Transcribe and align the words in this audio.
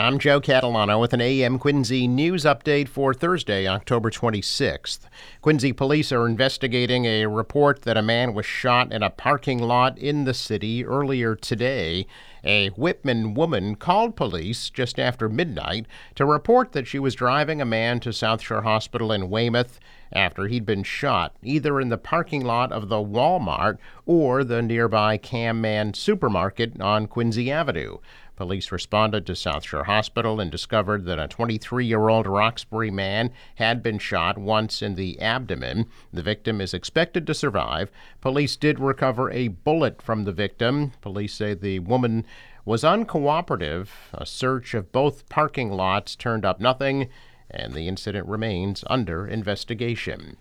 I'm 0.00 0.20
Joe 0.20 0.40
Catalano 0.40 1.00
with 1.00 1.12
an 1.12 1.20
AM 1.20 1.58
Quincy 1.58 2.06
news 2.06 2.44
update 2.44 2.86
for 2.86 3.12
Thursday, 3.12 3.66
October 3.66 4.12
26th. 4.12 5.00
Quincy 5.42 5.72
police 5.72 6.12
are 6.12 6.28
investigating 6.28 7.04
a 7.04 7.26
report 7.26 7.82
that 7.82 7.96
a 7.96 8.02
man 8.02 8.32
was 8.32 8.46
shot 8.46 8.92
in 8.92 9.02
a 9.02 9.10
parking 9.10 9.58
lot 9.58 9.98
in 9.98 10.22
the 10.22 10.34
city 10.34 10.84
earlier 10.84 11.34
today. 11.34 12.06
A 12.44 12.68
Whitman 12.68 13.34
woman 13.34 13.74
called 13.74 14.14
police 14.14 14.70
just 14.70 15.00
after 15.00 15.28
midnight 15.28 15.86
to 16.14 16.24
report 16.24 16.70
that 16.74 16.86
she 16.86 17.00
was 17.00 17.16
driving 17.16 17.60
a 17.60 17.64
man 17.64 17.98
to 17.98 18.12
South 18.12 18.40
Shore 18.40 18.62
Hospital 18.62 19.10
in 19.10 19.28
Weymouth 19.28 19.80
after 20.12 20.46
he'd 20.46 20.64
been 20.64 20.84
shot 20.84 21.34
either 21.42 21.80
in 21.80 21.88
the 21.88 21.98
parking 21.98 22.44
lot 22.44 22.70
of 22.70 22.88
the 22.88 23.02
Walmart 23.02 23.78
or 24.06 24.44
the 24.44 24.62
nearby 24.62 25.16
Kam 25.16 25.60
Man 25.60 25.92
supermarket 25.92 26.80
on 26.80 27.08
Quincy 27.08 27.50
Avenue. 27.50 27.98
Police 28.38 28.70
responded 28.70 29.26
to 29.26 29.34
South 29.34 29.64
Shore 29.64 29.82
Hospital 29.82 30.38
and 30.38 30.48
discovered 30.48 31.04
that 31.06 31.18
a 31.18 31.26
23 31.26 31.84
year 31.84 32.08
old 32.08 32.28
Roxbury 32.28 32.88
man 32.88 33.32
had 33.56 33.82
been 33.82 33.98
shot 33.98 34.38
once 34.38 34.80
in 34.80 34.94
the 34.94 35.20
abdomen. 35.20 35.86
The 36.12 36.22
victim 36.22 36.60
is 36.60 36.72
expected 36.72 37.26
to 37.26 37.34
survive. 37.34 37.90
Police 38.20 38.54
did 38.54 38.78
recover 38.78 39.28
a 39.32 39.48
bullet 39.48 40.00
from 40.00 40.22
the 40.22 40.30
victim. 40.30 40.92
Police 41.00 41.34
say 41.34 41.52
the 41.52 41.80
woman 41.80 42.24
was 42.64 42.84
uncooperative. 42.84 43.88
A 44.14 44.24
search 44.24 44.72
of 44.72 44.92
both 44.92 45.28
parking 45.28 45.72
lots 45.72 46.14
turned 46.14 46.44
up 46.44 46.60
nothing, 46.60 47.08
and 47.50 47.74
the 47.74 47.88
incident 47.88 48.28
remains 48.28 48.84
under 48.86 49.26
investigation. 49.26 50.36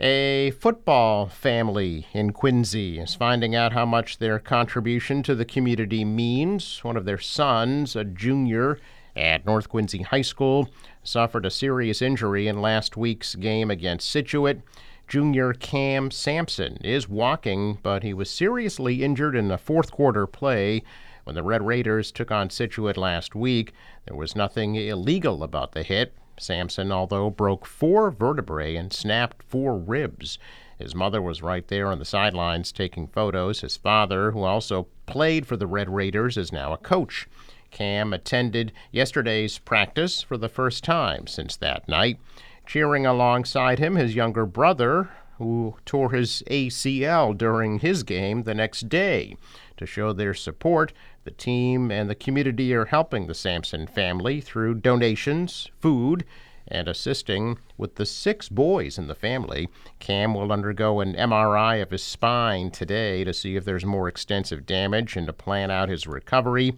A 0.00 0.52
football 0.52 1.26
family 1.26 2.06
in 2.12 2.32
Quincy 2.32 3.00
is 3.00 3.16
finding 3.16 3.56
out 3.56 3.72
how 3.72 3.84
much 3.84 4.18
their 4.18 4.38
contribution 4.38 5.24
to 5.24 5.34
the 5.34 5.44
community 5.44 6.04
means. 6.04 6.84
One 6.84 6.96
of 6.96 7.04
their 7.04 7.18
sons, 7.18 7.96
a 7.96 8.04
junior 8.04 8.78
at 9.16 9.44
North 9.44 9.68
Quincy 9.68 10.02
High 10.02 10.22
School, 10.22 10.68
suffered 11.02 11.44
a 11.44 11.50
serious 11.50 12.00
injury 12.00 12.46
in 12.46 12.62
last 12.62 12.96
week's 12.96 13.34
game 13.34 13.72
against 13.72 14.08
Scituate. 14.08 14.60
Junior 15.08 15.52
Cam 15.52 16.12
Sampson 16.12 16.76
is 16.76 17.08
walking, 17.08 17.80
but 17.82 18.04
he 18.04 18.14
was 18.14 18.30
seriously 18.30 19.02
injured 19.02 19.34
in 19.34 19.48
the 19.48 19.58
fourth 19.58 19.90
quarter 19.90 20.28
play 20.28 20.84
when 21.24 21.34
the 21.34 21.42
Red 21.42 21.66
Raiders 21.66 22.12
took 22.12 22.30
on 22.30 22.50
Scituate 22.50 22.96
last 22.96 23.34
week. 23.34 23.72
There 24.06 24.16
was 24.16 24.36
nothing 24.36 24.76
illegal 24.76 25.42
about 25.42 25.72
the 25.72 25.82
hit. 25.82 26.14
Sampson, 26.40 26.90
although, 26.92 27.30
broke 27.30 27.66
four 27.66 28.10
vertebrae 28.10 28.76
and 28.76 28.92
snapped 28.92 29.42
four 29.42 29.76
ribs. 29.76 30.38
His 30.78 30.94
mother 30.94 31.20
was 31.20 31.42
right 31.42 31.66
there 31.66 31.88
on 31.88 31.98
the 31.98 32.04
sidelines 32.04 32.70
taking 32.70 33.08
photos. 33.08 33.62
His 33.62 33.76
father, 33.76 34.30
who 34.30 34.42
also 34.42 34.86
played 35.06 35.46
for 35.46 35.56
the 35.56 35.66
Red 35.66 35.88
Raiders, 35.88 36.36
is 36.36 36.52
now 36.52 36.72
a 36.72 36.78
coach. 36.78 37.28
Cam 37.70 38.12
attended 38.12 38.72
yesterday's 38.92 39.58
practice 39.58 40.22
for 40.22 40.38
the 40.38 40.48
first 40.48 40.84
time 40.84 41.26
since 41.26 41.56
that 41.56 41.88
night. 41.88 42.18
Cheering 42.66 43.06
alongside 43.06 43.78
him, 43.78 43.96
his 43.96 44.14
younger 44.14 44.46
brother, 44.46 45.10
who 45.38 45.76
tore 45.84 46.12
his 46.12 46.42
ACL 46.50 47.36
during 47.36 47.78
his 47.78 48.02
game 48.02 48.42
the 48.42 48.54
next 48.54 48.88
day. 48.88 49.36
To 49.76 49.86
show 49.86 50.12
their 50.12 50.34
support, 50.34 50.92
the 51.28 51.34
team 51.34 51.90
and 51.90 52.08
the 52.08 52.14
community 52.14 52.72
are 52.72 52.86
helping 52.86 53.26
the 53.26 53.34
Sampson 53.34 53.86
family 53.86 54.40
through 54.40 54.72
donations, 54.76 55.70
food, 55.78 56.24
and 56.66 56.88
assisting 56.88 57.58
with 57.76 57.96
the 57.96 58.06
six 58.06 58.48
boys 58.48 58.96
in 58.96 59.08
the 59.08 59.14
family. 59.14 59.68
Cam 59.98 60.32
will 60.32 60.50
undergo 60.50 61.00
an 61.00 61.12
MRI 61.12 61.82
of 61.82 61.90
his 61.90 62.02
spine 62.02 62.70
today 62.70 63.24
to 63.24 63.34
see 63.34 63.56
if 63.56 63.66
there's 63.66 63.84
more 63.84 64.08
extensive 64.08 64.64
damage 64.64 65.18
and 65.18 65.26
to 65.26 65.34
plan 65.34 65.70
out 65.70 65.90
his 65.90 66.06
recovery. 66.06 66.74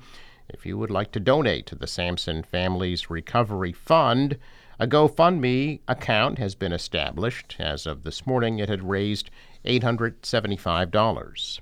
If 0.48 0.66
you 0.66 0.76
would 0.76 0.90
like 0.90 1.12
to 1.12 1.20
donate 1.20 1.66
to 1.66 1.76
the 1.76 1.86
Sampson 1.86 2.42
family's 2.42 3.08
recovery 3.08 3.72
fund, 3.72 4.36
a 4.80 4.88
GoFundMe 4.88 5.78
account 5.86 6.38
has 6.38 6.56
been 6.56 6.72
established. 6.72 7.54
As 7.60 7.86
of 7.86 8.02
this 8.02 8.26
morning, 8.26 8.58
it 8.58 8.68
had 8.68 8.82
raised 8.82 9.30
$875. 9.64 11.60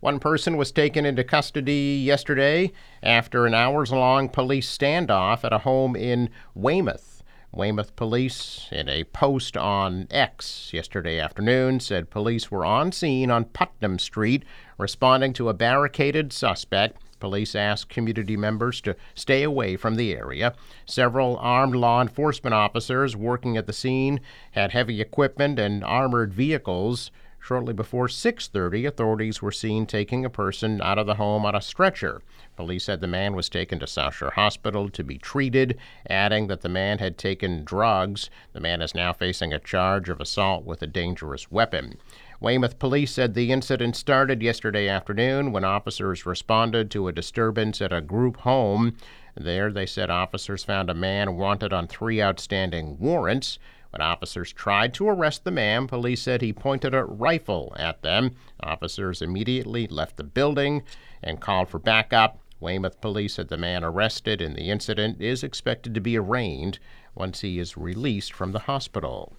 One 0.00 0.18
person 0.18 0.56
was 0.56 0.72
taken 0.72 1.04
into 1.04 1.22
custody 1.22 2.02
yesterday 2.02 2.72
after 3.02 3.44
an 3.44 3.52
hours 3.52 3.92
long 3.92 4.30
police 4.30 4.74
standoff 4.74 5.44
at 5.44 5.52
a 5.52 5.58
home 5.58 5.94
in 5.94 6.30
Weymouth. 6.54 7.22
Weymouth 7.52 7.94
police, 7.96 8.66
in 8.72 8.88
a 8.88 9.04
post 9.04 9.58
on 9.58 10.06
X 10.10 10.70
yesterday 10.72 11.20
afternoon, 11.20 11.80
said 11.80 12.08
police 12.08 12.50
were 12.50 12.64
on 12.64 12.92
scene 12.92 13.30
on 13.30 13.44
Putnam 13.44 13.98
Street 13.98 14.42
responding 14.78 15.34
to 15.34 15.50
a 15.50 15.54
barricaded 15.54 16.32
suspect. 16.32 16.96
Police 17.18 17.54
asked 17.54 17.90
community 17.90 18.38
members 18.38 18.80
to 18.80 18.96
stay 19.14 19.42
away 19.42 19.76
from 19.76 19.96
the 19.96 20.16
area. 20.16 20.54
Several 20.86 21.36
armed 21.36 21.74
law 21.74 22.00
enforcement 22.00 22.54
officers 22.54 23.14
working 23.14 23.58
at 23.58 23.66
the 23.66 23.74
scene 23.74 24.20
had 24.52 24.72
heavy 24.72 25.02
equipment 25.02 25.58
and 25.58 25.84
armored 25.84 26.32
vehicles 26.32 27.10
Shortly 27.42 27.72
before 27.72 28.06
6:30, 28.06 28.86
authorities 28.86 29.40
were 29.40 29.50
seen 29.50 29.86
taking 29.86 30.24
a 30.24 30.30
person 30.30 30.80
out 30.82 30.98
of 30.98 31.06
the 31.06 31.14
home 31.14 31.46
on 31.46 31.54
a 31.54 31.62
stretcher. 31.62 32.22
Police 32.54 32.84
said 32.84 33.00
the 33.00 33.06
man 33.06 33.34
was 33.34 33.48
taken 33.48 33.78
to 33.80 33.86
South 33.86 34.14
Shore 34.14 34.32
Hospital 34.32 34.90
to 34.90 35.02
be 35.02 35.16
treated, 35.16 35.78
adding 36.08 36.48
that 36.48 36.60
the 36.60 36.68
man 36.68 36.98
had 36.98 37.16
taken 37.16 37.64
drugs. 37.64 38.28
The 38.52 38.60
man 38.60 38.82
is 38.82 38.94
now 38.94 39.14
facing 39.14 39.52
a 39.54 39.58
charge 39.58 40.10
of 40.10 40.20
assault 40.20 40.64
with 40.64 40.82
a 40.82 40.86
dangerous 40.86 41.50
weapon. 41.50 41.96
Weymouth 42.40 42.78
police 42.78 43.10
said 43.10 43.32
the 43.34 43.52
incident 43.52 43.96
started 43.96 44.42
yesterday 44.42 44.86
afternoon 44.86 45.50
when 45.50 45.64
officers 45.64 46.26
responded 46.26 46.90
to 46.90 47.08
a 47.08 47.12
disturbance 47.12 47.80
at 47.80 47.92
a 47.92 48.02
group 48.02 48.36
home. 48.38 48.96
There, 49.34 49.72
they 49.72 49.86
said 49.86 50.10
officers 50.10 50.62
found 50.62 50.90
a 50.90 50.94
man 50.94 51.36
wanted 51.36 51.72
on 51.72 51.86
three 51.86 52.20
outstanding 52.20 52.98
warrants. 52.98 53.58
When 53.90 54.02
officers 54.02 54.52
tried 54.52 54.94
to 54.94 55.08
arrest 55.08 55.44
the 55.44 55.50
man, 55.50 55.86
police 55.86 56.22
said 56.22 56.42
he 56.42 56.52
pointed 56.52 56.94
a 56.94 57.04
rifle 57.04 57.74
at 57.76 58.02
them. 58.02 58.36
Officers 58.60 59.20
immediately 59.20 59.86
left 59.88 60.16
the 60.16 60.24
building 60.24 60.82
and 61.22 61.40
called 61.40 61.68
for 61.68 61.78
backup. 61.78 62.38
Weymouth 62.60 63.00
police 63.00 63.34
said 63.34 63.48
the 63.48 63.56
man 63.56 63.82
arrested 63.82 64.40
in 64.40 64.54
the 64.54 64.70
incident 64.70 65.20
is 65.20 65.42
expected 65.42 65.94
to 65.94 66.00
be 66.00 66.16
arraigned 66.16 66.78
once 67.14 67.40
he 67.40 67.58
is 67.58 67.76
released 67.76 68.32
from 68.32 68.52
the 68.52 68.60
hospital. 68.60 69.34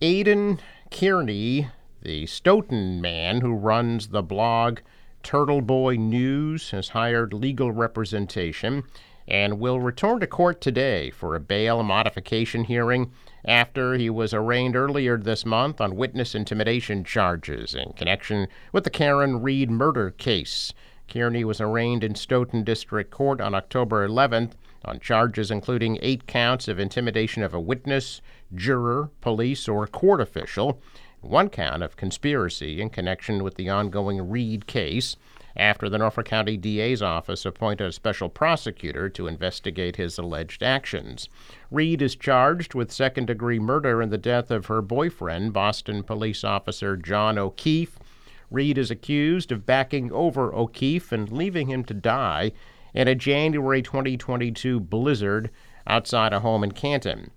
Aidan 0.00 0.60
Kearney, 0.90 1.68
the 2.02 2.26
Stoughton 2.26 3.00
man 3.00 3.40
who 3.40 3.54
runs 3.54 4.08
the 4.08 4.22
blog 4.22 4.80
Turtle 5.22 5.60
Boy 5.60 5.96
News, 5.96 6.70
has 6.70 6.90
hired 6.90 7.34
legal 7.34 7.72
representation 7.72 8.84
and 9.28 9.58
will 9.58 9.80
return 9.80 10.20
to 10.20 10.26
court 10.26 10.60
today 10.60 11.10
for 11.10 11.34
a 11.34 11.40
bail 11.40 11.82
modification 11.82 12.64
hearing 12.64 13.10
after 13.44 13.94
he 13.94 14.10
was 14.10 14.34
arraigned 14.34 14.76
earlier 14.76 15.16
this 15.16 15.44
month 15.44 15.80
on 15.80 15.96
witness 15.96 16.34
intimidation 16.34 17.04
charges 17.04 17.74
in 17.74 17.92
connection 17.92 18.48
with 18.72 18.84
the 18.84 18.90
Karen 18.90 19.42
Read 19.42 19.70
murder 19.70 20.10
case. 20.10 20.72
Kearney 21.08 21.44
was 21.44 21.60
arraigned 21.60 22.02
in 22.02 22.14
Stoughton 22.14 22.64
District 22.64 23.10
Court 23.10 23.40
on 23.40 23.54
October 23.54 24.06
11th 24.06 24.52
on 24.84 25.00
charges 25.00 25.50
including 25.50 25.98
eight 26.02 26.26
counts 26.26 26.68
of 26.68 26.78
intimidation 26.78 27.42
of 27.42 27.54
a 27.54 27.60
witness, 27.60 28.20
juror, 28.54 29.10
police, 29.20 29.68
or 29.68 29.86
court 29.86 30.20
official, 30.20 30.80
one 31.20 31.48
count 31.48 31.82
of 31.82 31.96
conspiracy 31.96 32.80
in 32.80 32.90
connection 32.90 33.42
with 33.42 33.56
the 33.56 33.68
ongoing 33.68 34.28
Read 34.30 34.66
case 34.66 35.16
after 35.56 35.88
the 35.88 35.98
Norfolk 35.98 36.26
County 36.26 36.56
DA's 36.56 37.02
office 37.02 37.44
appointed 37.44 37.86
a 37.86 37.92
special 37.92 38.28
prosecutor 38.28 39.08
to 39.10 39.26
investigate 39.26 39.96
his 39.96 40.18
alleged 40.18 40.62
actions. 40.62 41.28
Read 41.70 42.02
is 42.02 42.14
charged 42.16 42.74
with 42.74 42.92
second 42.92 43.26
degree 43.26 43.58
murder 43.58 44.02
in 44.02 44.10
the 44.10 44.18
death 44.18 44.50
of 44.50 44.66
her 44.66 44.82
boyfriend, 44.82 45.52
Boston 45.52 46.02
police 46.02 46.44
officer 46.44 46.96
John 46.96 47.38
O'Keefe. 47.38 47.98
Read 48.50 48.78
is 48.78 48.90
accused 48.90 49.50
of 49.50 49.66
backing 49.66 50.12
over 50.12 50.54
O'Keefe 50.54 51.12
and 51.12 51.30
leaving 51.32 51.68
him 51.68 51.84
to 51.84 51.94
die 51.94 52.52
in 52.94 53.08
a 53.08 53.14
January 53.14 53.82
2022 53.82 54.80
blizzard 54.80 55.50
outside 55.86 56.32
a 56.32 56.40
home 56.40 56.64
in 56.64 56.72
Canton. 56.72 57.30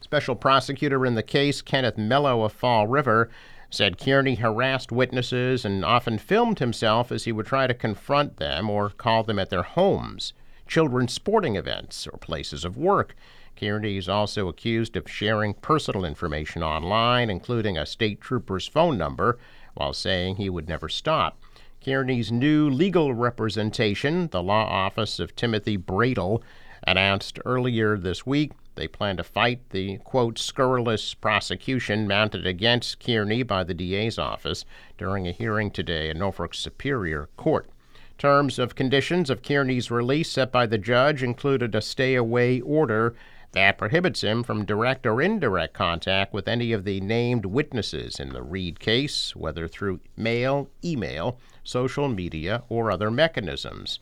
Special 0.00 0.34
prosecutor 0.34 1.04
in 1.04 1.14
the 1.14 1.22
case, 1.22 1.60
Kenneth 1.60 1.98
Mello 1.98 2.42
of 2.42 2.52
Fall 2.52 2.86
River, 2.86 3.28
said 3.70 3.98
Kearney 3.98 4.36
harassed 4.36 4.90
witnesses 4.90 5.64
and 5.64 5.84
often 5.84 6.18
filmed 6.18 6.58
himself 6.58 7.12
as 7.12 7.24
he 7.24 7.32
would 7.32 7.46
try 7.46 7.66
to 7.66 7.74
confront 7.74 8.38
them 8.38 8.70
or 8.70 8.90
call 8.90 9.22
them 9.22 9.38
at 9.38 9.50
their 9.50 9.62
homes, 9.62 10.32
children's 10.66 11.12
sporting 11.12 11.56
events, 11.56 12.06
or 12.06 12.16
places 12.18 12.64
of 12.64 12.76
work. 12.76 13.14
Kearney 13.56 13.96
is 13.96 14.08
also 14.08 14.48
accused 14.48 14.96
of 14.96 15.10
sharing 15.10 15.52
personal 15.52 16.04
information 16.04 16.62
online, 16.62 17.28
including 17.28 17.76
a 17.76 17.84
state 17.84 18.20
trooper's 18.20 18.66
phone 18.66 18.96
number, 18.96 19.38
while 19.74 19.92
saying 19.92 20.36
he 20.36 20.48
would 20.48 20.68
never 20.68 20.88
stop. 20.88 21.38
Kearney's 21.84 22.32
new 22.32 22.68
legal 22.68 23.14
representation, 23.14 24.28
the 24.28 24.42
law 24.42 24.64
office 24.64 25.18
of 25.18 25.36
Timothy 25.36 25.76
Bradl, 25.76 26.42
announced 26.86 27.38
earlier 27.44 27.96
this 27.98 28.24
week 28.24 28.52
they 28.78 28.88
plan 28.88 29.16
to 29.16 29.24
fight 29.24 29.70
the, 29.70 29.98
quote, 29.98 30.38
scurrilous 30.38 31.12
prosecution 31.12 32.06
mounted 32.06 32.46
against 32.46 33.00
Kearney 33.04 33.42
by 33.42 33.64
the 33.64 33.74
DA's 33.74 34.18
office 34.18 34.64
during 34.96 35.26
a 35.26 35.32
hearing 35.32 35.70
today 35.70 36.08
in 36.08 36.18
Norfolk 36.18 36.54
Superior 36.54 37.28
Court. 37.36 37.68
Terms 38.16 38.58
of 38.58 38.74
conditions 38.74 39.30
of 39.30 39.42
Kearney's 39.42 39.90
release 39.90 40.30
set 40.30 40.50
by 40.50 40.66
the 40.66 40.78
judge 40.78 41.22
included 41.22 41.74
a 41.74 41.80
stay 41.80 42.14
away 42.14 42.60
order 42.60 43.14
that 43.52 43.78
prohibits 43.78 44.22
him 44.22 44.42
from 44.42 44.64
direct 44.64 45.06
or 45.06 45.22
indirect 45.22 45.72
contact 45.74 46.32
with 46.32 46.46
any 46.48 46.72
of 46.72 46.84
the 46.84 47.00
named 47.00 47.46
witnesses 47.46 48.20
in 48.20 48.30
the 48.30 48.42
Read 48.42 48.78
case, 48.78 49.34
whether 49.34 49.66
through 49.66 50.00
mail, 50.16 50.68
email, 50.84 51.38
social 51.64 52.08
media, 52.08 52.62
or 52.68 52.90
other 52.90 53.10
mechanisms. 53.10 53.98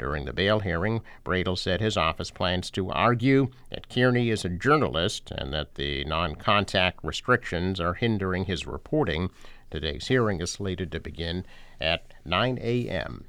During 0.00 0.24
the 0.24 0.32
bail 0.32 0.60
hearing, 0.60 1.02
Bradl 1.26 1.58
said 1.58 1.82
his 1.82 1.98
office 1.98 2.30
plans 2.30 2.70
to 2.70 2.90
argue 2.90 3.48
that 3.68 3.90
Kearney 3.90 4.30
is 4.30 4.46
a 4.46 4.48
journalist 4.48 5.30
and 5.30 5.52
that 5.52 5.74
the 5.74 6.04
non 6.06 6.36
contact 6.36 7.00
restrictions 7.04 7.78
are 7.78 7.92
hindering 7.92 8.46
his 8.46 8.66
reporting. 8.66 9.28
Today's 9.70 10.08
hearing 10.08 10.40
is 10.40 10.52
slated 10.52 10.90
to 10.92 11.00
begin 11.00 11.44
at 11.82 12.14
9 12.24 12.58
a.m. 12.62 13.26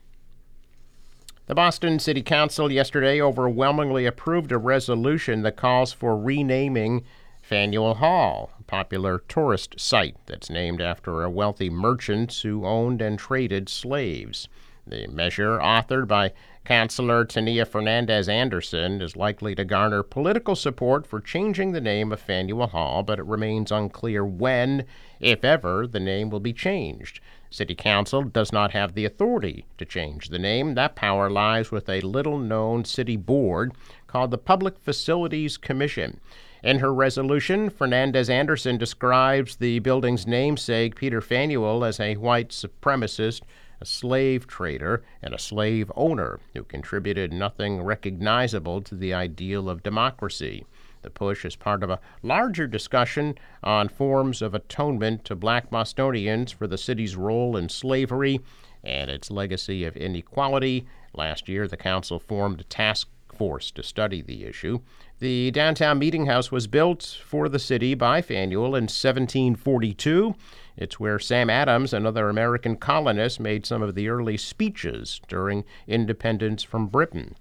The 1.47 1.55
Boston 1.55 1.99
City 1.99 2.21
Council 2.21 2.71
yesterday 2.71 3.21
overwhelmingly 3.21 4.05
approved 4.05 4.53
a 4.53 4.57
resolution 4.57 5.41
that 5.41 5.57
calls 5.57 5.91
for 5.91 6.17
renaming 6.17 7.03
Faneuil 7.41 7.95
Hall, 7.95 8.51
a 8.57 8.63
popular 8.63 9.19
tourist 9.27 9.77
site 9.77 10.15
that's 10.25 10.49
named 10.49 10.79
after 10.79 11.21
a 11.21 11.29
wealthy 11.29 11.69
merchant 11.69 12.33
who 12.43 12.65
owned 12.65 13.01
and 13.01 13.19
traded 13.19 13.67
slaves. 13.67 14.47
The 14.91 15.07
measure, 15.07 15.57
authored 15.57 16.09
by 16.09 16.33
Councilor 16.65 17.23
Tania 17.23 17.65
Fernandes 17.65 18.27
Anderson, 18.27 19.01
is 19.01 19.15
likely 19.15 19.55
to 19.55 19.63
garner 19.63 20.03
political 20.03 20.53
support 20.53 21.07
for 21.07 21.21
changing 21.21 21.71
the 21.71 21.79
name 21.79 22.11
of 22.11 22.19
Faneuil 22.19 22.67
Hall, 22.67 23.01
but 23.01 23.17
it 23.17 23.25
remains 23.25 23.71
unclear 23.71 24.25
when, 24.25 24.85
if 25.21 25.45
ever, 25.45 25.87
the 25.87 26.01
name 26.01 26.29
will 26.29 26.41
be 26.41 26.51
changed. 26.51 27.21
City 27.49 27.73
Council 27.73 28.23
does 28.23 28.51
not 28.51 28.71
have 28.71 28.93
the 28.93 29.05
authority 29.05 29.63
to 29.77 29.85
change 29.85 30.27
the 30.27 30.37
name. 30.37 30.75
That 30.75 30.97
power 30.97 31.29
lies 31.29 31.71
with 31.71 31.87
a 31.87 32.01
little 32.01 32.37
known 32.37 32.83
city 32.83 33.15
board 33.15 33.71
called 34.07 34.31
the 34.31 34.37
Public 34.37 34.77
Facilities 34.77 35.55
Commission. 35.55 36.19
In 36.63 36.79
her 36.79 36.93
resolution, 36.93 37.69
Fernandez 37.69 38.29
Anderson 38.29 38.77
describes 38.77 39.55
the 39.55 39.79
building's 39.79 40.27
namesake, 40.27 40.95
Peter 40.95 41.21
Faneuil, 41.21 41.85
as 41.85 41.97
a 41.99 42.17
white 42.17 42.49
supremacist, 42.49 43.41
a 43.81 43.85
slave 43.85 44.45
trader, 44.45 45.03
and 45.21 45.33
a 45.33 45.39
slave 45.39 45.91
owner 45.95 46.39
who 46.53 46.63
contributed 46.63 47.33
nothing 47.33 47.81
recognizable 47.81 48.81
to 48.81 48.95
the 48.95 49.13
ideal 49.13 49.69
of 49.69 49.83
democracy. 49.83 50.63
The 51.01 51.09
push 51.09 51.43
is 51.43 51.55
part 51.55 51.81
of 51.81 51.89
a 51.89 51.99
larger 52.21 52.67
discussion 52.67 53.37
on 53.63 53.89
forms 53.89 54.41
of 54.41 54.53
atonement 54.53 55.25
to 55.25 55.35
black 55.35 55.71
Bostonians 55.71 56.51
for 56.51 56.67
the 56.67 56.77
city's 56.77 57.15
role 57.15 57.57
in 57.57 57.69
slavery 57.69 58.39
and 58.83 59.09
its 59.09 59.31
legacy 59.31 59.83
of 59.83 59.97
inequality. 59.97 60.85
Last 61.13 61.49
year, 61.49 61.67
the 61.67 61.77
council 61.77 62.19
formed 62.19 62.61
a 62.61 62.65
task 62.65 63.07
force 63.33 63.71
to 63.71 63.81
study 63.81 64.21
the 64.21 64.43
issue. 64.43 64.79
The 65.17 65.49
downtown 65.49 65.97
meeting 65.97 66.27
house 66.27 66.51
was 66.51 66.67
built 66.67 67.17
for 67.25 67.49
the 67.49 67.57
city 67.57 67.95
by 67.95 68.21
Faneuil 68.21 68.75
in 68.75 68.83
1742. 68.83 70.35
It's 70.81 70.99
where 70.99 71.19
Sam 71.19 71.47
Adams 71.47 71.93
and 71.93 72.07
other 72.07 72.27
American 72.27 72.75
colonists 72.75 73.39
made 73.39 73.67
some 73.67 73.83
of 73.83 73.93
the 73.93 74.09
early 74.09 74.35
speeches 74.35 75.21
during 75.27 75.63
independence 75.85 76.63
from 76.63 76.87
Britain. 76.87 77.35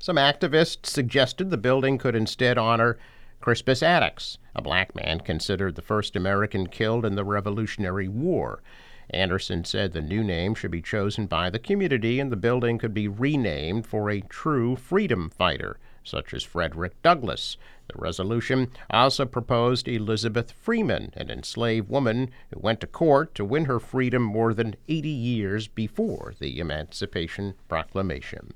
Some 0.00 0.16
activists 0.16 0.86
suggested 0.86 1.50
the 1.50 1.56
building 1.56 1.98
could 1.98 2.16
instead 2.16 2.58
honor 2.58 2.98
Crispus 3.40 3.80
Attucks, 3.80 4.38
a 4.56 4.60
black 4.60 4.92
man 4.92 5.20
considered 5.20 5.76
the 5.76 5.82
first 5.82 6.16
American 6.16 6.66
killed 6.66 7.04
in 7.04 7.14
the 7.14 7.22
Revolutionary 7.22 8.08
War. 8.08 8.60
Anderson 9.08 9.64
said 9.64 9.92
the 9.92 10.00
new 10.00 10.24
name 10.24 10.56
should 10.56 10.72
be 10.72 10.82
chosen 10.82 11.26
by 11.26 11.50
the 11.50 11.60
community 11.60 12.18
and 12.18 12.32
the 12.32 12.36
building 12.36 12.78
could 12.78 12.92
be 12.92 13.06
renamed 13.06 13.86
for 13.86 14.10
a 14.10 14.20
true 14.22 14.74
freedom 14.74 15.30
fighter, 15.30 15.78
such 16.04 16.32
as 16.32 16.42
Frederick 16.42 17.00
Douglass. 17.02 17.56
The 17.88 17.98
resolution 17.98 18.70
also 18.90 19.26
proposed 19.26 19.88
Elizabeth 19.88 20.52
Freeman, 20.52 21.12
an 21.16 21.30
enslaved 21.30 21.88
woman 21.88 22.30
who 22.52 22.60
went 22.60 22.80
to 22.80 22.86
court 22.86 23.34
to 23.34 23.44
win 23.44 23.64
her 23.64 23.80
freedom 23.80 24.22
more 24.22 24.54
than 24.54 24.76
80 24.88 25.08
years 25.08 25.66
before 25.66 26.34
the 26.38 26.60
Emancipation 26.60 27.54
Proclamation. 27.68 28.54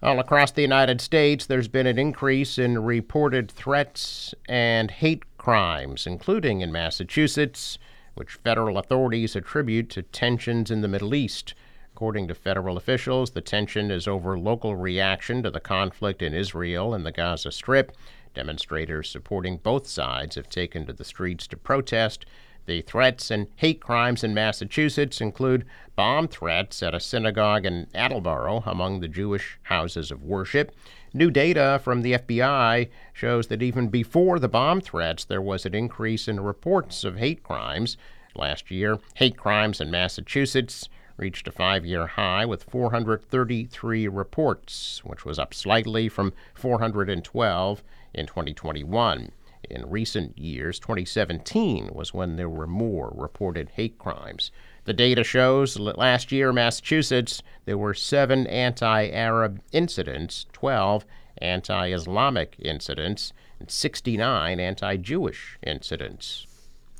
All 0.00 0.20
across 0.20 0.52
the 0.52 0.62
United 0.62 1.00
States, 1.00 1.44
there's 1.44 1.66
been 1.66 1.88
an 1.88 1.98
increase 1.98 2.56
in 2.56 2.84
reported 2.84 3.50
threats 3.50 4.32
and 4.48 4.92
hate 4.92 5.24
crimes, 5.38 6.06
including 6.06 6.60
in 6.60 6.70
Massachusetts, 6.70 7.78
which 8.14 8.34
federal 8.44 8.78
authorities 8.78 9.34
attribute 9.34 9.90
to 9.90 10.02
tensions 10.02 10.70
in 10.70 10.82
the 10.82 10.88
Middle 10.88 11.16
East. 11.16 11.54
According 11.98 12.28
to 12.28 12.34
federal 12.36 12.76
officials, 12.76 13.32
the 13.32 13.40
tension 13.40 13.90
is 13.90 14.06
over 14.06 14.38
local 14.38 14.76
reaction 14.76 15.42
to 15.42 15.50
the 15.50 15.58
conflict 15.58 16.22
in 16.22 16.32
Israel 16.32 16.94
and 16.94 17.04
the 17.04 17.10
Gaza 17.10 17.50
Strip. 17.50 17.90
Demonstrators 18.34 19.10
supporting 19.10 19.56
both 19.56 19.88
sides 19.88 20.36
have 20.36 20.48
taken 20.48 20.86
to 20.86 20.92
the 20.92 21.02
streets 21.02 21.48
to 21.48 21.56
protest. 21.56 22.24
The 22.66 22.82
threats 22.82 23.32
and 23.32 23.48
hate 23.56 23.80
crimes 23.80 24.22
in 24.22 24.32
Massachusetts 24.32 25.20
include 25.20 25.66
bomb 25.96 26.28
threats 26.28 26.84
at 26.84 26.94
a 26.94 27.00
synagogue 27.00 27.66
in 27.66 27.88
Attleboro 27.92 28.62
among 28.64 29.00
the 29.00 29.08
Jewish 29.08 29.58
houses 29.64 30.12
of 30.12 30.22
worship. 30.22 30.70
New 31.12 31.32
data 31.32 31.80
from 31.82 32.02
the 32.02 32.12
FBI 32.12 32.90
shows 33.12 33.48
that 33.48 33.60
even 33.60 33.88
before 33.88 34.38
the 34.38 34.48
bomb 34.48 34.80
threats, 34.80 35.24
there 35.24 35.42
was 35.42 35.66
an 35.66 35.74
increase 35.74 36.28
in 36.28 36.38
reports 36.38 37.02
of 37.02 37.16
hate 37.16 37.42
crimes. 37.42 37.96
Last 38.36 38.70
year, 38.70 39.00
hate 39.14 39.36
crimes 39.36 39.80
in 39.80 39.90
Massachusetts 39.90 40.88
reached 41.18 41.48
a 41.48 41.52
five 41.52 41.84
year 41.84 42.06
high 42.06 42.46
with 42.46 42.62
433 42.62 44.08
reports, 44.08 45.02
which 45.04 45.24
was 45.24 45.38
up 45.38 45.52
slightly 45.52 46.08
from 46.08 46.32
412 46.54 47.82
in 48.14 48.26
2021. 48.26 49.32
In 49.68 49.90
recent 49.90 50.38
years, 50.38 50.78
2017 50.78 51.90
was 51.92 52.14
when 52.14 52.36
there 52.36 52.48
were 52.48 52.66
more 52.66 53.12
reported 53.14 53.70
hate 53.70 53.98
crimes. 53.98 54.50
The 54.84 54.94
data 54.94 55.24
shows 55.24 55.74
that 55.74 55.98
last 55.98 56.32
year, 56.32 56.50
in 56.50 56.54
Massachusetts, 56.54 57.42
there 57.66 57.76
were 57.76 57.92
seven 57.92 58.46
anti 58.46 59.10
Arab 59.10 59.60
incidents, 59.72 60.46
12 60.52 61.04
anti 61.38 61.92
Islamic 61.92 62.56
incidents, 62.60 63.32
and 63.58 63.70
69 63.70 64.60
anti 64.60 64.96
Jewish 64.96 65.58
incidents. 65.62 66.46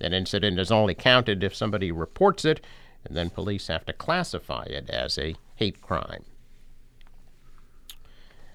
An 0.00 0.12
incident 0.12 0.58
is 0.60 0.70
only 0.70 0.94
counted 0.94 1.42
if 1.42 1.54
somebody 1.54 1.90
reports 1.90 2.44
it, 2.44 2.60
and 3.04 3.16
then 3.16 3.30
police 3.30 3.68
have 3.68 3.84
to 3.86 3.92
classify 3.92 4.64
it 4.64 4.88
as 4.90 5.18
a 5.18 5.34
hate 5.56 5.80
crime. 5.80 6.24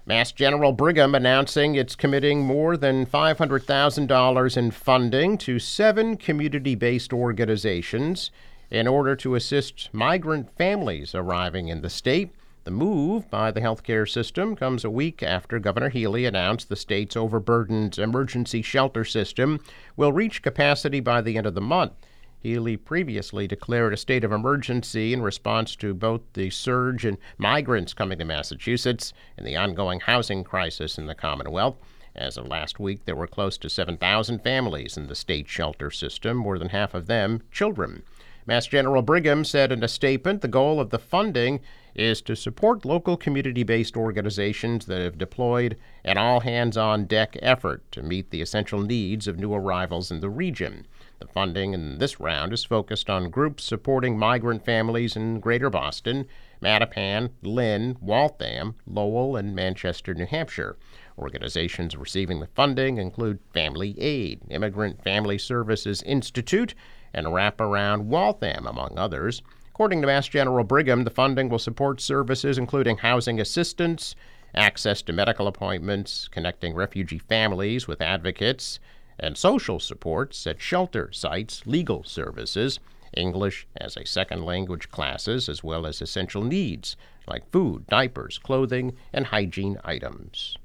Mass 0.06 0.32
General 0.32 0.72
Brigham 0.72 1.14
announcing 1.14 1.76
it's 1.76 1.96
committing 1.96 2.40
more 2.40 2.76
than 2.76 3.06
$500,000 3.06 4.56
in 4.56 4.70
funding 4.70 5.38
to 5.38 5.58
seven 5.58 6.18
community 6.18 6.74
based 6.74 7.10
organizations 7.12 8.30
in 8.70 8.86
order 8.86 9.16
to 9.16 9.34
assist 9.34 9.88
migrant 9.92 10.54
families 10.56 11.14
arriving 11.14 11.68
in 11.68 11.80
the 11.80 11.88
state. 11.88 12.34
The 12.64 12.70
move 12.70 13.30
by 13.30 13.50
the 13.50 13.62
healthcare 13.62 14.08
system 14.08 14.56
comes 14.56 14.84
a 14.84 14.90
week 14.90 15.22
after 15.22 15.58
Governor 15.58 15.88
Healey 15.88 16.26
announced 16.26 16.68
the 16.68 16.76
state's 16.76 17.16
overburdened 17.16 17.98
emergency 17.98 18.60
shelter 18.60 19.04
system 19.04 19.60
will 19.96 20.12
reach 20.12 20.42
capacity 20.42 21.00
by 21.00 21.22
the 21.22 21.38
end 21.38 21.46
of 21.46 21.54
the 21.54 21.60
month. 21.62 21.92
Healey 22.44 22.76
previously 22.76 23.48
declared 23.48 23.94
a 23.94 23.96
state 23.96 24.22
of 24.22 24.30
emergency 24.30 25.14
in 25.14 25.22
response 25.22 25.74
to 25.76 25.94
both 25.94 26.20
the 26.34 26.50
surge 26.50 27.06
in 27.06 27.16
migrants 27.38 27.94
coming 27.94 28.18
to 28.18 28.26
Massachusetts 28.26 29.14
and 29.38 29.46
the 29.46 29.56
ongoing 29.56 30.00
housing 30.00 30.44
crisis 30.44 30.98
in 30.98 31.06
the 31.06 31.14
Commonwealth. 31.14 31.78
As 32.14 32.36
of 32.36 32.46
last 32.46 32.78
week, 32.78 33.06
there 33.06 33.16
were 33.16 33.26
close 33.26 33.56
to 33.56 33.70
7,000 33.70 34.40
families 34.40 34.98
in 34.98 35.06
the 35.06 35.14
state 35.14 35.48
shelter 35.48 35.90
system, 35.90 36.36
more 36.36 36.58
than 36.58 36.68
half 36.68 36.92
of 36.92 37.06
them 37.06 37.40
children. 37.50 38.02
Mass 38.44 38.66
General 38.66 39.00
Brigham 39.00 39.42
said 39.42 39.72
in 39.72 39.82
a 39.82 39.88
statement 39.88 40.42
the 40.42 40.48
goal 40.48 40.80
of 40.80 40.90
the 40.90 40.98
funding 40.98 41.60
is 41.94 42.20
to 42.20 42.36
support 42.36 42.84
local 42.84 43.16
community 43.16 43.62
based 43.62 43.96
organizations 43.96 44.84
that 44.84 45.00
have 45.00 45.16
deployed 45.16 45.78
an 46.04 46.18
all 46.18 46.40
hands 46.40 46.76
on 46.76 47.06
deck 47.06 47.38
effort 47.40 47.90
to 47.92 48.02
meet 48.02 48.28
the 48.28 48.42
essential 48.42 48.82
needs 48.82 49.26
of 49.26 49.38
new 49.38 49.54
arrivals 49.54 50.10
in 50.10 50.20
the 50.20 50.28
region. 50.28 50.86
The 51.24 51.32
funding 51.32 51.72
in 51.72 51.96
this 51.96 52.20
round 52.20 52.52
is 52.52 52.64
focused 52.64 53.08
on 53.08 53.30
groups 53.30 53.64
supporting 53.64 54.18
migrant 54.18 54.62
families 54.62 55.16
in 55.16 55.40
Greater 55.40 55.70
Boston, 55.70 56.26
Mattapan, 56.60 57.30
Lynn, 57.40 57.96
Waltham, 57.98 58.74
Lowell, 58.86 59.34
and 59.34 59.54
Manchester, 59.54 60.12
New 60.12 60.26
Hampshire. 60.26 60.76
Organizations 61.18 61.96
receiving 61.96 62.40
the 62.40 62.46
funding 62.48 62.98
include 62.98 63.38
Family 63.54 63.98
Aid, 63.98 64.42
Immigrant 64.50 65.02
Family 65.02 65.38
Services 65.38 66.02
Institute, 66.02 66.74
and 67.14 67.28
Wraparound 67.28 68.02
Waltham, 68.02 68.66
among 68.66 68.98
others. 68.98 69.40
According 69.70 70.02
to 70.02 70.06
Mass 70.06 70.28
General 70.28 70.62
Brigham, 70.62 71.04
the 71.04 71.10
funding 71.10 71.48
will 71.48 71.58
support 71.58 72.02
services 72.02 72.58
including 72.58 72.98
housing 72.98 73.40
assistance, 73.40 74.14
access 74.54 75.00
to 75.00 75.14
medical 75.14 75.46
appointments, 75.46 76.28
connecting 76.28 76.74
refugee 76.74 77.18
families 77.18 77.88
with 77.88 78.02
advocates, 78.02 78.78
and 79.18 79.36
social 79.36 79.80
supports 79.80 80.46
at 80.46 80.60
shelter 80.60 81.10
sites, 81.12 81.66
legal 81.66 82.04
services, 82.04 82.80
English 83.16 83.66
as 83.76 83.96
a 83.96 84.06
second 84.06 84.44
language 84.44 84.90
classes, 84.90 85.48
as 85.48 85.62
well 85.62 85.86
as 85.86 86.02
essential 86.02 86.42
needs 86.42 86.96
like 87.26 87.50
food, 87.50 87.86
diapers, 87.86 88.38
clothing, 88.38 88.94
and 89.12 89.26
hygiene 89.26 89.78
items. 89.84 90.56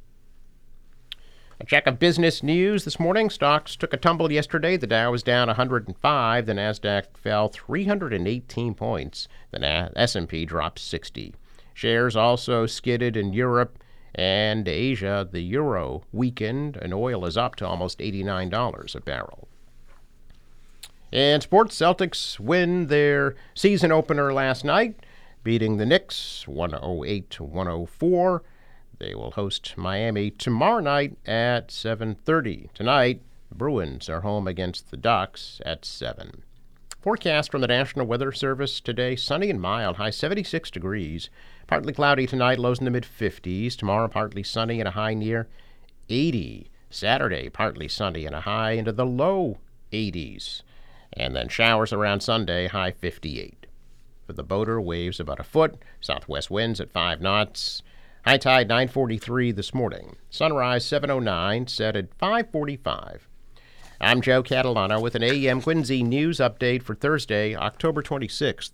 A 1.62 1.66
check 1.66 1.88
of 1.88 2.00
business 2.00 2.42
news 2.42 2.86
this 2.86 3.00
morning. 3.00 3.30
Stocks 3.30 3.76
took 3.76 3.94
a 3.94 3.98
tumble 3.98 4.32
yesterday. 4.32 4.78
The 4.78 4.88
Dow 4.88 5.12
was 5.12 5.24
down 5.24 5.48
105. 5.48 6.46
The 6.46 6.54
Nasdaq 6.54 7.18
fell 7.18 7.50
318 7.50 8.74
points. 8.76 9.28
The 9.52 9.92
S&P 9.96 10.46
dropped 10.46 10.80
60. 10.80 11.34
Shares 11.74 12.16
also 12.16 12.66
skidded 12.66 13.18
in 13.18 13.34
Europe 13.34 13.78
and 14.16 14.68
Asia. 14.68 15.28
The 15.30 15.42
euro 15.42 16.04
weakened, 16.12 16.78
and 16.78 16.94
oil 16.94 17.26
is 17.26 17.38
up 17.38 17.56
to 17.58 17.68
almost 17.68 18.00
$89 18.00 18.96
a 18.96 19.00
barrel. 19.02 19.48
And 21.12 21.42
sports, 21.42 21.76
Celtics 21.76 22.40
win 22.40 22.88
their 22.88 23.36
season 23.56 23.92
opener 23.92 24.32
last 24.32 24.64
night, 24.64 24.96
beating 25.44 25.78
the 25.78 25.86
Knicks 25.86 26.48
108 26.48 27.40
104. 27.40 28.44
They 29.00 29.16
will 29.16 29.32
host 29.32 29.76
Miami 29.78 30.30
tomorrow 30.30 30.82
night 30.82 31.18
at 31.26 31.72
7:30. 31.72 32.70
Tonight, 32.74 33.22
Bruins 33.52 34.10
are 34.10 34.22
home 34.22 34.48
against 34.48 34.92
the 34.92 34.98
Ducks 34.98 35.62
at 35.66 35.86
7. 35.86 36.44
Forecast 37.02 37.50
from 37.50 37.62
the 37.62 37.68
National 37.68 38.06
Weather 38.06 38.34
Service 38.34 38.82
today 38.82 39.16
sunny 39.16 39.50
and 39.50 39.62
mild, 39.62 39.96
high 39.96 40.10
76 40.10 40.70
degrees. 40.70 41.30
Partly 41.70 41.94
cloudy 41.94 42.26
tonight, 42.26 42.58
lows 42.58 42.80
in 42.80 42.86
the 42.86 42.90
mid 42.90 43.04
50s. 43.06 43.78
Tomorrow, 43.78 44.08
partly 44.08 44.42
sunny 44.42 44.80
and 44.80 44.88
a 44.88 44.94
high 44.94 45.14
near 45.14 45.48
80. 46.10 46.72
Saturday, 46.90 47.48
partly 47.48 47.88
sunny 47.88 48.26
and 48.26 48.34
a 48.34 48.42
high 48.42 48.72
into 48.72 48.92
the 48.92 49.06
low 49.06 49.60
80s. 49.94 50.64
And 51.14 51.36
then 51.36 51.48
showers 51.48 51.94
around 51.94 52.22
Sunday, 52.22 52.66
high 52.66 52.90
58. 52.90 53.68
For 54.26 54.34
the 54.34 54.42
boater, 54.42 54.82
waves 54.82 55.20
about 55.20 55.40
a 55.40 55.44
foot, 55.44 55.76
southwest 56.02 56.50
winds 56.50 56.82
at 56.82 56.90
5 56.90 57.22
knots. 57.22 57.84
High 58.26 58.38
tide 58.38 58.68
9:43 58.68 59.52
this 59.52 59.72
morning. 59.72 60.16
Sunrise 60.32 60.84
7:09, 60.84 61.68
set 61.68 61.96
at 61.96 62.18
5:45. 62.18 63.28
I'm 64.02 64.22
Joe 64.22 64.42
Catalano 64.42 65.00
with 65.00 65.14
an 65.14 65.22
AM 65.22 65.62
Quincy 65.62 66.02
news 66.02 66.40
update 66.40 66.82
for 66.82 66.96
Thursday, 66.96 67.56
October 67.56 68.02
26th. 68.02 68.72